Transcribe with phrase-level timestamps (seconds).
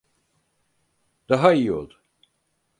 [1.29, 1.93] Daha iyi oldu.